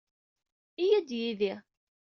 [0.83, 1.53] Iyya-d yid-i.